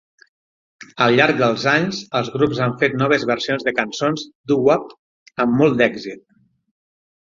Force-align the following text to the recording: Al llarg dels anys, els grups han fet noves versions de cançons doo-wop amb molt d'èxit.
Al 1.05 1.13
llarg 1.19 1.37
dels 1.41 1.65
anys, 1.73 1.99
els 2.21 2.33
grups 2.39 2.63
han 2.69 2.75
fet 2.85 2.97
noves 3.03 3.29
versions 3.35 3.69
de 3.71 3.77
cançons 3.83 4.27
doo-wop 4.55 4.93
amb 5.47 5.59
molt 5.65 5.83
d'èxit. 5.85 6.31